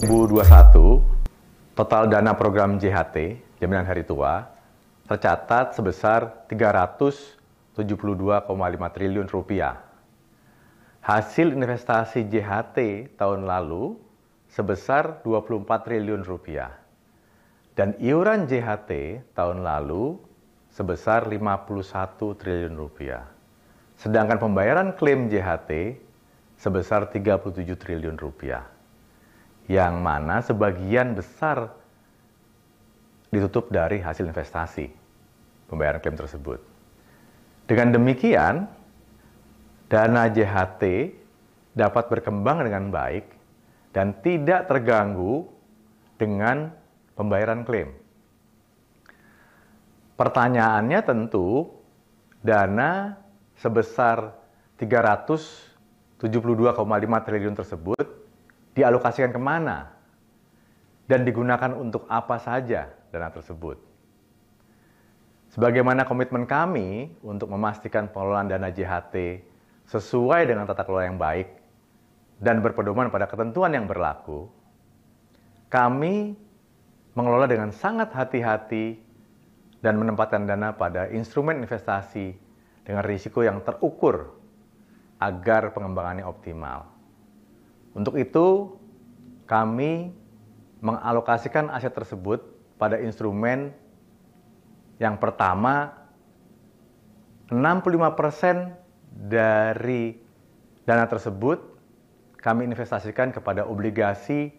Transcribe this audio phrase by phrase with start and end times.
[0.00, 4.48] 2021, total dana program JHT, Jaminan Hari Tua,
[5.04, 7.76] tercatat sebesar 372,5
[8.96, 9.76] triliun rupiah.
[11.04, 14.00] Hasil investasi JHT tahun lalu
[14.48, 16.72] sebesar 24 triliun rupiah.
[17.76, 20.16] Dan iuran JHT tahun lalu
[20.72, 23.28] sebesar 51 triliun rupiah.
[24.00, 26.00] Sedangkan pembayaran klaim JHT
[26.56, 28.79] sebesar 37 triliun rupiah.
[29.70, 31.70] Yang mana sebagian besar
[33.30, 34.90] ditutup dari hasil investasi
[35.70, 36.58] pembayaran klaim tersebut.
[37.70, 38.66] Dengan demikian,
[39.86, 41.14] dana JHT
[41.78, 43.30] dapat berkembang dengan baik
[43.94, 45.46] dan tidak terganggu
[46.18, 46.74] dengan
[47.14, 47.94] pembayaran klaim.
[50.18, 51.70] Pertanyaannya tentu
[52.42, 53.14] dana
[53.56, 54.34] sebesar
[54.76, 56.26] 372,5
[57.24, 58.19] triliun tersebut
[58.74, 59.90] dialokasikan ke mana
[61.10, 63.78] dan digunakan untuk apa saja dana tersebut.
[65.50, 69.42] Sebagaimana komitmen kami untuk memastikan pengelolaan dana JHT
[69.90, 71.50] sesuai dengan tata kelola yang baik
[72.38, 74.46] dan berpedoman pada ketentuan yang berlaku,
[75.66, 76.38] kami
[77.18, 79.02] mengelola dengan sangat hati-hati
[79.82, 82.38] dan menempatkan dana pada instrumen investasi
[82.86, 84.38] dengan risiko yang terukur
[85.18, 86.99] agar pengembangannya optimal.
[87.94, 88.78] Untuk itu,
[89.50, 90.14] kami
[90.80, 92.40] mengalokasikan aset tersebut
[92.80, 93.74] pada instrumen
[94.96, 95.92] yang pertama
[97.50, 98.72] 65%
[99.10, 100.16] dari
[100.86, 101.58] dana tersebut
[102.40, 104.54] kami investasikan kepada obligasi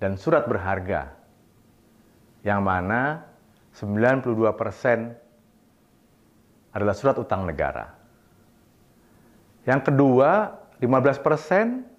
[0.00, 1.12] dan surat berharga
[2.46, 3.26] yang mana
[3.74, 4.32] 92%
[6.72, 7.92] adalah surat utang negara.
[9.66, 11.95] Yang kedua, 15%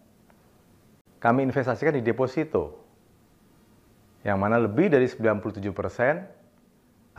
[1.27, 2.87] kami investasikan di deposito,
[4.23, 5.59] yang mana lebih dari 97%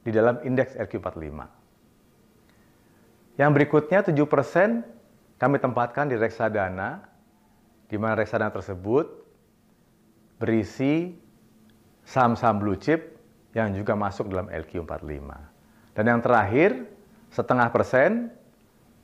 [0.00, 1.44] di dalam indeks RQ45.
[3.36, 7.09] Yang berikutnya 7% kami tempatkan di reksadana,
[7.90, 9.10] di mana reksadana tersebut
[10.38, 11.10] berisi
[12.06, 13.18] saham-saham blue chip
[13.50, 15.26] yang juga masuk dalam LQ45.
[15.98, 16.86] Dan yang terakhir,
[17.34, 18.30] setengah persen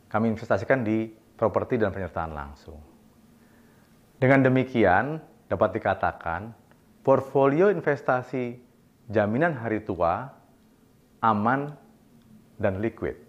[0.06, 2.78] kami investasikan di properti dan penyertaan langsung.
[4.16, 5.18] Dengan demikian,
[5.50, 6.54] dapat dikatakan
[7.02, 8.56] portfolio investasi
[9.10, 10.30] jaminan hari tua
[11.20, 11.74] aman
[12.56, 13.25] dan liquid.